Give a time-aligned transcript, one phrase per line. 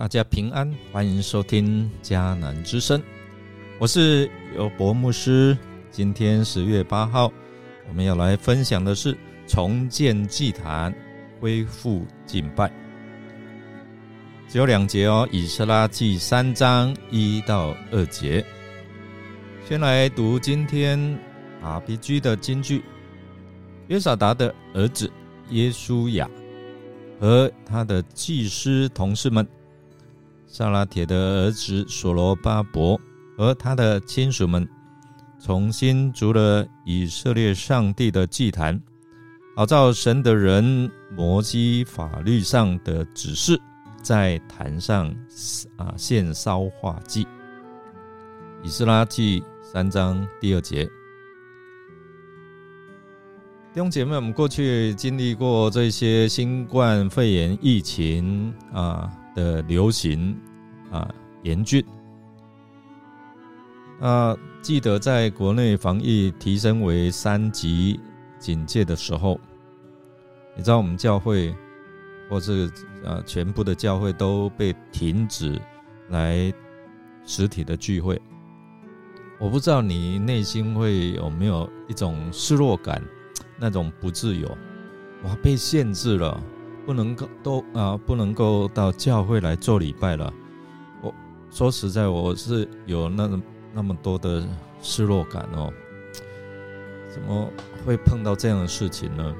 [0.00, 3.02] 大家平安，欢迎收听迦南之声，
[3.78, 5.54] 我是尤博牧师。
[5.90, 7.30] 今天十月八号，
[7.86, 9.14] 我们要来分享的是
[9.46, 10.90] 重建祭坛，
[11.38, 12.72] 恢复敬拜。
[14.48, 18.42] 只有两节哦，《以斯拉记》三章一到二节。
[19.68, 20.98] 先来读今天
[21.62, 22.82] RPG 的金句：
[23.88, 25.12] 约撒达的儿子
[25.50, 26.26] 耶稣雅
[27.20, 29.46] 和他的祭司同事们。
[30.52, 33.00] 萨拉铁的儿子所罗巴伯
[33.38, 34.68] 和他的亲属们
[35.38, 38.78] 重新筑了以色列上帝的祭坛，
[39.54, 43.56] 好照神的人摩西法律上的指示，
[44.02, 45.14] 在坛上
[45.76, 47.24] 啊献烧化祭。
[48.64, 50.84] 以斯拉记三章第二节，
[53.72, 59.08] 弟兄姐妹，我们过去经历过这些新冠肺炎疫情啊。
[59.32, 60.36] 的流行
[60.90, 61.08] 啊
[61.42, 61.84] 严峻
[64.00, 68.00] 啊，记得在国内防疫提升为三级
[68.38, 69.38] 警戒的时候，
[70.56, 71.54] 你知道我们教会
[72.28, 72.70] 或是
[73.04, 75.60] 啊全部的教会都被停止
[76.08, 76.52] 来
[77.24, 78.20] 实体的聚会。
[79.38, 83.02] 我不知道你内心会有没有一种失落感，
[83.58, 84.48] 那种不自由，
[85.24, 86.42] 哇，被限制了。
[86.86, 90.32] 不能够都啊，不能够到教会来做礼拜了。
[91.50, 93.40] 说实在，我是有那
[93.74, 94.46] 那么多的
[94.80, 95.72] 失落感哦。
[97.12, 97.50] 怎么
[97.84, 99.34] 会碰到这样的事情呢？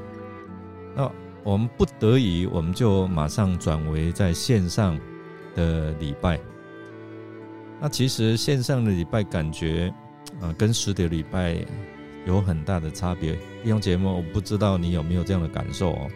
[0.96, 1.10] 那
[1.44, 4.98] 我们不得已，我们就马上转为在线上
[5.54, 6.38] 的礼拜。
[7.80, 9.94] 那其实线上的礼拜感觉
[10.40, 11.64] 啊，跟实体礼拜
[12.26, 13.34] 有很大的差别。
[13.62, 16.10] 弟兄姐妹，我不知道你有没有这样的感受哦。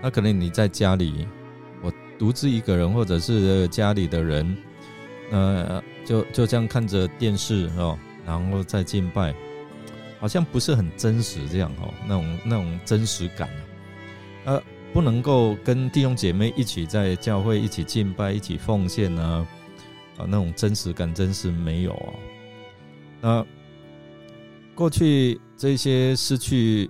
[0.00, 1.28] 那可能你在家里，
[2.22, 4.56] 独自一个人，或者是家里的人，
[5.32, 9.34] 呃，就就这样看着电视哦，然后再敬拜，
[10.20, 13.48] 好像不是很真实这样哦，那种那种真实感，
[14.44, 14.62] 呃，
[14.92, 19.44] 不能够跟弟兄姐妹一起在教会一起敬拜、一起奉献呢，
[20.16, 22.14] 啊，那种真实感真是没有啊。
[23.20, 23.46] 那
[24.76, 26.88] 过去这些失去。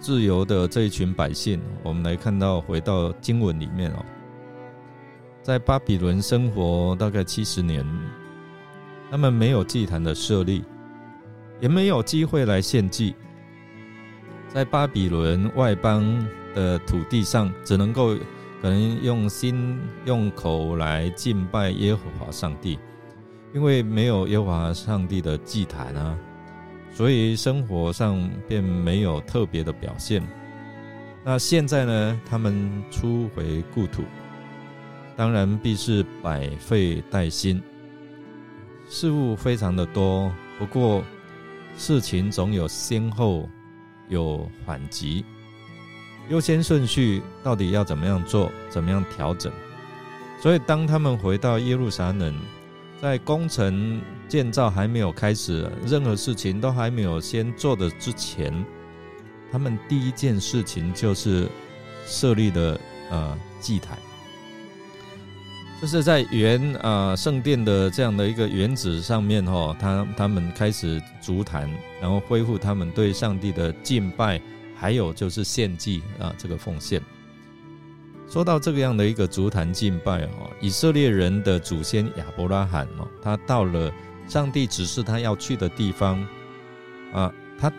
[0.00, 4.04] 自由的这一群百姓，我们来看到回到经文里面哦，
[5.42, 7.84] 在巴比伦生活大概七十年，
[9.10, 10.62] 他们没有祭坛的设立，
[11.60, 13.16] 也没有机会来献祭，
[14.48, 18.14] 在巴比伦外邦的土地上，只能够
[18.60, 22.78] 可能用心用口来敬拜耶和华上帝，
[23.52, 26.16] 因为没有耶和华上帝的祭坛啊。
[26.92, 30.22] 所以生活上便没有特别的表现。
[31.24, 32.20] 那现在呢？
[32.28, 34.02] 他们初回故土，
[35.16, 37.62] 当然必是百废待兴，
[38.88, 40.32] 事物非常的多。
[40.58, 41.02] 不过
[41.76, 43.48] 事情总有先后，
[44.08, 45.24] 有缓急，
[46.28, 48.50] 优先顺序到底要怎么样做？
[48.68, 49.52] 怎么样调整？
[50.40, 52.34] 所以当他们回到耶路撒冷。
[53.00, 58.64] 在工程建造还没有开始，任何事情都还没有先做的之前，
[59.50, 61.48] 他们第一件事情就是
[62.06, 62.80] 设立的
[63.10, 63.98] 呃祭坛，
[65.82, 71.68] 就是在原啊圣殿的这样的一个原址上面哈，他他们开始足坛，
[72.00, 74.40] 然后恢复他们对上帝的敬拜，
[74.76, 77.02] 还有就是献祭啊这个奉献。
[78.30, 83.92] 说到这个样的一个足坛敬拜哦，以色列人的祖先亚伯拉罕哦，他到了
[84.28, 86.24] 上帝指示他要去的地方
[87.12, 87.72] 啊，他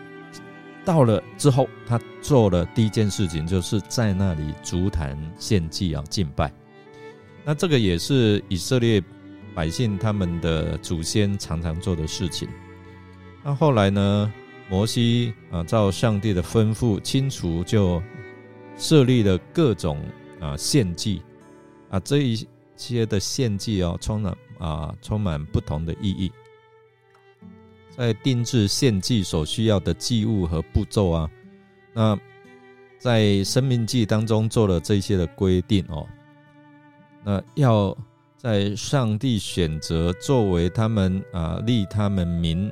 [0.84, 6.52] 到了之后，他做了第一件事情，就是在那里足坛献祭啊敬拜。
[7.44, 9.02] 那这个也是以色列
[9.54, 12.48] 百姓他们的祖先常常做的事情。
[13.42, 14.32] 那后来呢，
[14.68, 18.02] 摩西啊照上帝的吩咐，清除就
[18.76, 20.02] 设立了各种。
[20.40, 21.22] 啊，献祭
[21.88, 22.46] 啊，这一
[22.76, 26.30] 些的献祭哦，充满啊，充满不同的意义。
[27.96, 31.30] 在定制献祭所需要的祭物和步骤啊，
[31.94, 32.18] 那
[32.98, 36.06] 在生命记当中做了这些的规定哦。
[37.24, 37.96] 那要
[38.36, 42.70] 在上帝选择作为他们啊立他们民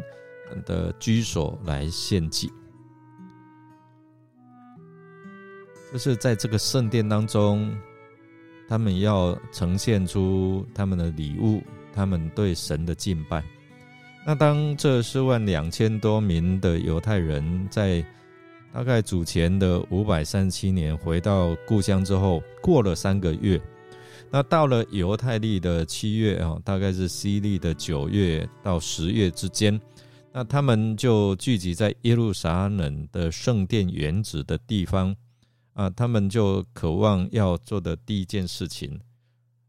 [0.67, 2.51] 的居所来献祭。
[5.93, 7.75] 就是在这个圣殿当中，
[8.69, 11.63] 他们要呈现出他们的礼物，
[11.93, 13.43] 他们对神的敬拜。
[14.27, 18.05] 那当这四万两千多名的犹太人在
[18.73, 23.61] 大概主前的五百三十七年回到故乡之后，过了三个月，
[24.35, 29.79] 那到了犹太历的七月啊，大概是西历的九月到十月之间，
[30.33, 35.15] 那他们就聚集在耶路撒冷的圣殿原址的地方
[35.75, 38.99] 啊，他们就渴望要做的第一件事情，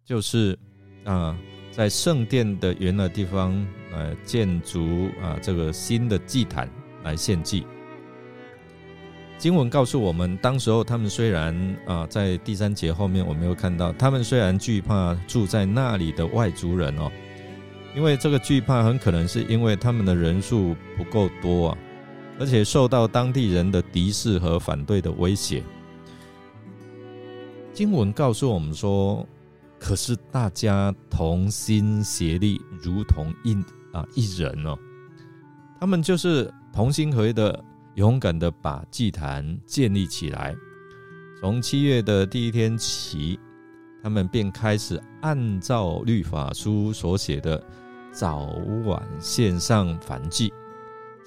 [0.06, 0.58] 就是
[1.04, 1.38] 啊，
[1.70, 3.52] 在圣殿的原来地方
[3.92, 6.70] 呃建筑啊这个新的祭坛
[7.04, 7.66] 来献祭。
[9.44, 11.54] 经文告诉我们，当时候他们虽然
[11.86, 17.12] 啊，在第三节后面我们又看到，他们虽然惧怕住在那里的外族人哦，
[17.94, 21.78] 因为这个惧怕很可能是因为他们的人数不够多啊，
[22.40, 25.62] 而且受到当地人的敌视和反对的威胁。
[27.74, 29.28] 经文告诉我们说，
[29.78, 33.54] 可是大家同心协力，如同一
[33.92, 34.80] 啊一人哦，
[35.82, 37.62] 他们就是同心合意的。
[37.96, 40.56] 勇敢的把祭坛建立起来。
[41.40, 43.40] 从七月的第一天起，
[44.02, 47.62] 他们便开始按照律法书所写的
[48.12, 48.46] 早
[48.86, 50.52] 晚献上燔祭。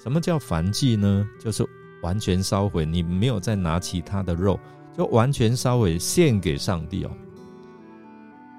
[0.01, 1.27] 什么叫燔祭呢？
[1.39, 1.65] 就是
[2.01, 4.59] 完全烧毁，你没有再拿其他的肉，
[4.95, 7.11] 就完全烧毁献给上帝哦。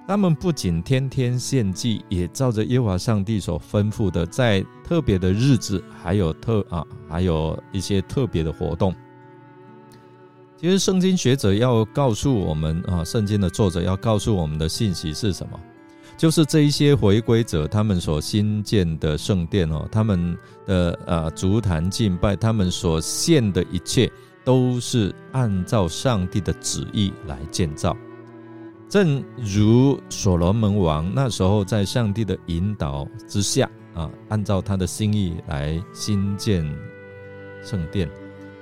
[0.08, 8.94] 他们不仅天天献祭，也照着耶和华上帝所吩咐的，在特别的日子，还有特啊，还有一些特别的活动。
[10.56, 15.60] 其实，圣经学者要告诉我们啊，圣经的作者要告诉我们的信息是什么？
[16.16, 20.34] 就是这一些回归者，他们所新建的圣殿哦，他们
[20.64, 24.10] 的啊足坛敬拜，他们所献的一切，
[24.42, 27.94] 都是按照上帝的旨意来建造。
[28.88, 36.64] 正如所罗门王那时候在上帝的引导之下啊，按照他的心意来新建
[37.62, 38.08] 圣殿，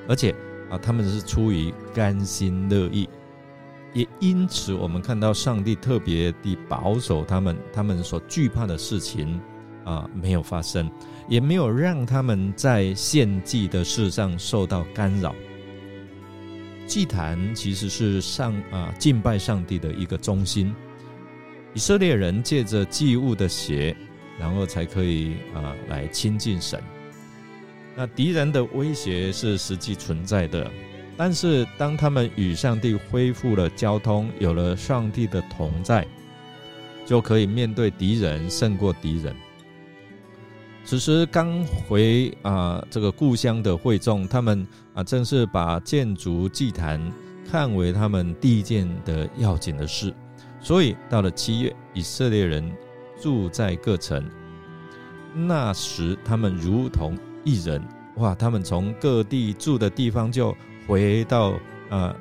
[0.09, 0.35] 而且
[0.69, 3.09] 啊，他们是出于甘心乐意，
[3.93, 9.41] 也因此我们看到上帝特别地保守他们，他们所惧怕的事情
[9.85, 10.91] 啊没有发生，
[11.29, 15.33] 也没有让他们在献祭的事上受到干扰。
[16.87, 20.75] 祭坛其实是上啊敬拜上帝的一个中心。
[21.75, 23.95] 以色列人借着祭物的血，
[24.39, 26.83] 然后才可以啊来亲近神。
[27.95, 30.71] 那敌人的威胁是实际存在的，
[31.17, 36.07] 但是当他们与上帝恢复了交通，有了上帝的同在，
[37.05, 39.35] 就可以面对敌人，胜过敌人。
[40.87, 47.13] 此时刚回啊这个故乡的会众，他们啊正是把建筑祭坛
[47.51, 50.15] 看为他们第一件的要紧的事，
[50.61, 52.73] 所以到了七月，以色列人
[53.21, 54.25] 住在各城，
[55.35, 57.83] 那时他们如同一人，
[58.19, 58.33] 哇！
[58.33, 60.57] 他们从各地住的地方就
[60.87, 61.55] 回到
[61.91, 62.15] 啊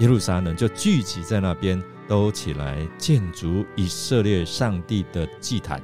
[0.00, 5.80] 耶路撒冷，就聚集在那边，都起来建筑以色列上帝的祭坛。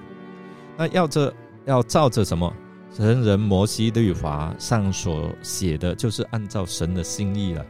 [0.77, 1.33] 那要这。
[1.69, 2.51] 要照着什么
[2.91, 7.65] 神人摩西律法上所写的，就是按照神的心意了。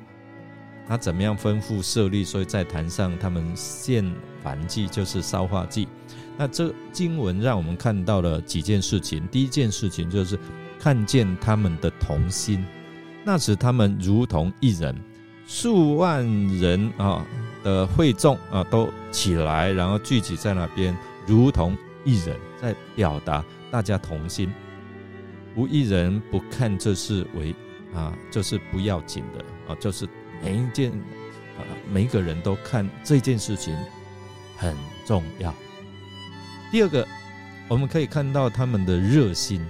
[0.87, 2.25] 他怎么样吩咐设立？
[2.25, 4.05] 所以在坛上他们献
[4.43, 5.89] 燔祭，就是烧化祭。
[6.37, 9.27] 那这经文让我们看到了几件事情。
[9.27, 10.39] 第一件事情就是
[10.79, 12.65] 看见他们的同心，
[13.25, 14.97] 那时他们如同一人，
[15.47, 16.25] 数万
[16.59, 17.27] 人啊
[17.65, 20.97] 的会众啊都起来，然后聚集在那边，
[21.27, 23.45] 如同一人，在表达。
[23.71, 24.51] 大家同心，
[25.55, 27.55] 无一人不看这事为
[27.95, 30.09] 啊，就是不要紧的啊，就是
[30.43, 30.91] 每一件
[31.59, 31.61] 啊，
[31.93, 33.77] 每个人都看这件事情
[34.57, 34.75] 很
[35.05, 35.55] 重要。
[36.73, 37.07] 第二个，
[37.69, 39.61] 我们可以看到他们的热心，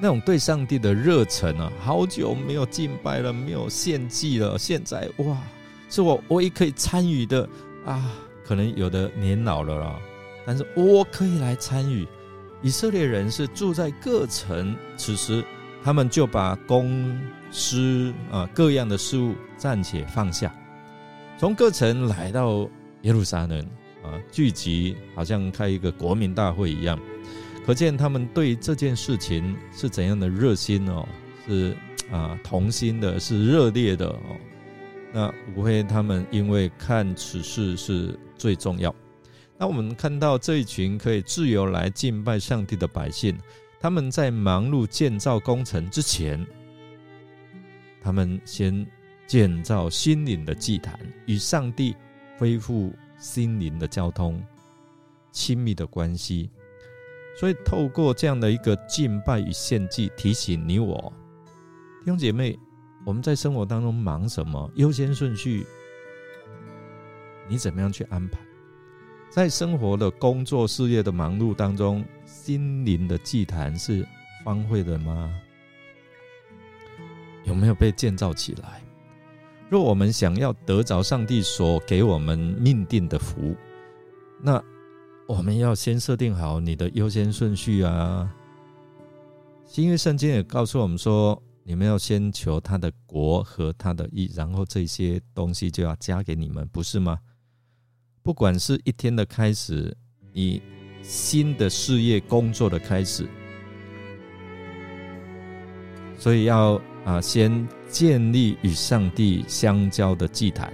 [0.00, 5.38] 那种对上帝的热忱啊，好久没有敬拜了，没有献祭了，现在哇，
[5.88, 7.48] 是我唯一可以参与的
[7.86, 8.10] 啊，
[8.44, 10.00] 可能有的年老了啦，
[10.46, 12.06] 但是我可以来参与。
[12.62, 15.44] 以色列人是住在各城，此时
[15.82, 17.20] 他们就把公
[17.50, 20.54] 司啊各样的事物暂且放下，
[21.36, 22.68] 从各城来到
[23.02, 23.60] 耶路撒冷
[24.02, 26.98] 啊聚集，好像开一个国民大会一样。
[27.66, 31.06] 可见他们对这件事情是怎样的热心哦，
[31.46, 31.76] 是
[32.10, 34.18] 啊同心的，是热烈的哦。
[35.12, 38.94] 那无非他们因为看此事是最重要。
[39.56, 43.38] 那我们看到这一群可以自由来敬拜上帝的百姓，
[43.80, 46.44] 他们在忙碌建造工程之前，
[48.02, 48.86] 他们先
[49.26, 51.94] 建造心灵的祭坛，与上帝
[52.36, 54.42] 恢复心灵的交通、
[55.30, 56.50] 亲密的关系。
[57.38, 61.12] 所以，透过这样的一个敬拜与献祭，提醒你我
[62.00, 62.58] 弟兄姐妹，
[63.04, 64.70] 我们在生活当中忙什么？
[64.74, 65.66] 优先顺序
[67.48, 68.38] 你怎么样去安排？
[69.34, 74.06] 在生活的工作、事业的忙碌当中，心灵的祭坛是
[74.44, 75.28] 荒废的吗？
[77.42, 78.80] 有没有被建造起来？
[79.68, 83.56] 若我们想要得着上帝所给我们命定的福，
[84.40, 84.62] 那
[85.26, 88.32] 我们要先设定好你的优先顺序啊。
[89.66, 97.18] 新约圣经也告诉我们说，你们要先求他的国和他的义，然后这些东西就要加给你们，不是吗？
[98.24, 99.94] 不管是一天的开始，
[100.32, 100.62] 你
[101.02, 103.28] 新的事业工作的开始，
[106.16, 110.72] 所以要啊，先建立与上帝相交的祭坛，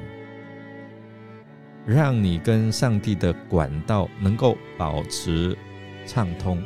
[1.85, 5.59] 让你跟上帝的管道能够保持
[6.07, 6.63] 畅通，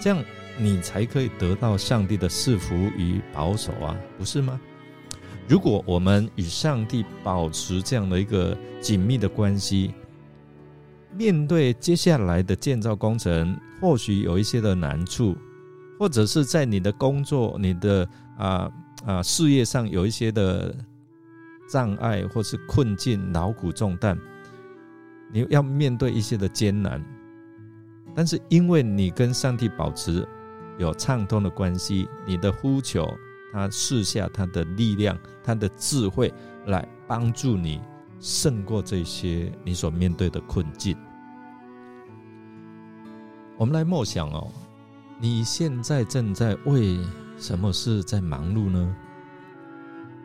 [0.00, 0.20] 这样
[0.58, 4.60] 你才可以得到上帝的赐福与保守啊，不是吗？
[5.46, 9.92] 如果我们与上帝保持这样的一个紧密的关系，
[11.12, 15.36] 面对接下来的建造工程，或许有一些的难处，
[15.98, 18.70] 或者是在你的工作、你的啊
[19.04, 20.74] 啊事业上有一些的
[21.68, 24.18] 障碍或是困境、劳苦重担，
[25.32, 27.04] 你要面对一些的艰难。
[28.14, 30.26] 但是因为你跟上帝保持
[30.78, 33.08] 有畅通的关系，你的呼求，
[33.52, 36.32] 他试下他的力量、他的智慧
[36.66, 37.80] 来帮助你。
[38.20, 40.96] 胜过这些你所面对的困境。
[43.56, 44.52] 我们来默想哦，
[45.18, 46.98] 你现在正在为
[47.38, 48.96] 什么事在忙碌呢？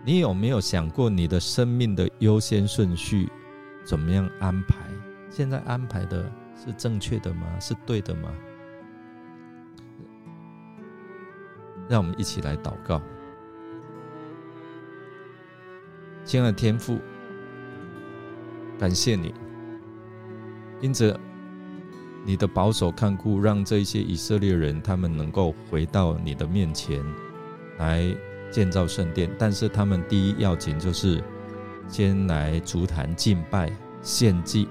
[0.03, 3.29] 你有没有想过你的生命的优先顺序
[3.83, 4.75] 怎么样安排？
[5.29, 7.59] 现在安排的是正确的吗？
[7.59, 8.29] 是对的吗？
[11.87, 13.01] 让我们一起来祷告，
[16.23, 16.99] 亲爱的天父。
[18.77, 19.34] 感谢你，
[20.82, 21.17] 因着
[22.25, 27.01] 你的保守看顾，让这些以色列人他们能够回到你的面前
[27.77, 28.03] 来
[28.51, 29.29] 建造圣殿。
[29.39, 31.24] 但是他们第一要紧就是
[31.88, 34.67] 先来足坛敬拜、献祭，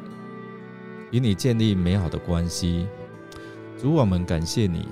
[1.10, 2.86] 与你建立美好的关系。
[3.80, 4.86] 主，我们感谢你，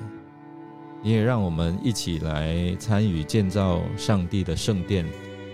[1.02, 5.04] 你也让我们一起来参与建造上帝的圣殿。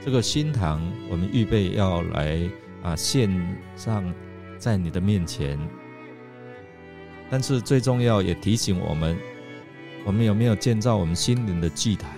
[0.00, 2.48] 这个新堂，我们预备要来。
[2.82, 3.30] 啊，献
[3.76, 4.12] 上
[4.58, 5.58] 在你的面前，
[7.30, 9.16] 但是最重要也提醒我们，
[10.04, 12.10] 我们有没有建造我们心灵的祭坛，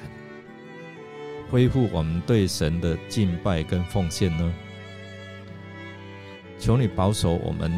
[1.50, 4.55] 恢复我们对神的敬拜跟奉献呢？
[6.59, 7.71] 求你保守我们，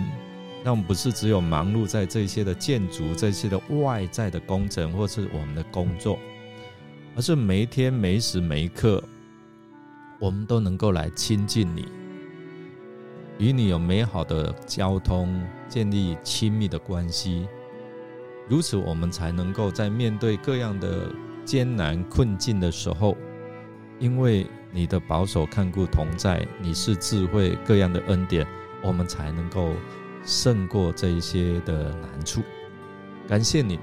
[0.65, 6.19] 让我们不是只有忙碌在这些的建筑、这些的外在的工程或是我们的工作，
[7.15, 9.03] 而是每一天、每时每一刻，
[10.19, 11.87] 我们都能够来亲近你。
[13.43, 17.49] 与你有美好的交通，建立亲密的关系，
[18.49, 21.13] 如此我们才能够在面对各样的
[21.45, 23.17] 艰难困境的时候，
[23.99, 28.47] 因为你的保守看顾同在，你是智慧各样的恩典，
[28.81, 29.73] 我们才能够
[30.25, 32.43] 胜过这一些的难处。
[33.27, 33.77] 感谢你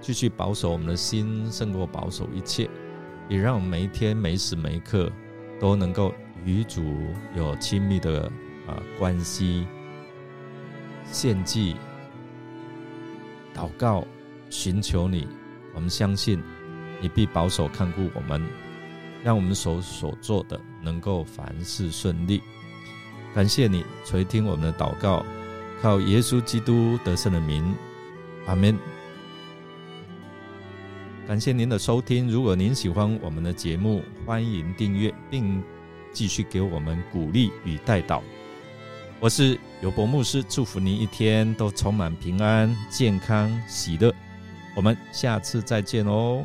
[0.00, 2.70] 继续保守我们的心，胜过保守一切，
[3.28, 5.10] 也让我们每一天每时每刻
[5.58, 6.14] 都能够
[6.44, 6.84] 与主
[7.34, 8.30] 有亲密的。
[8.66, 9.66] 啊，关系、
[11.12, 11.76] 献祭、
[13.54, 14.06] 祷告、
[14.50, 15.26] 寻求你，
[15.74, 16.42] 我们相信
[17.00, 18.42] 你必保守看顾我们，
[19.22, 22.42] 让我们所所做的能够凡事顺利。
[23.34, 25.24] 感谢你垂听我们的祷告，
[25.80, 27.74] 靠耶稣基督得胜的名，
[28.46, 28.76] 阿门。
[31.28, 35.62] 感谢您的收听，如果您喜欢我们的节目，欢迎订阅并
[36.12, 38.22] 继续给我们鼓励与带导。
[39.18, 44.14] 我是尤博牧师，祝福您一天都充满平安、健康、喜乐。
[44.76, 46.44] 我们下次再见哦。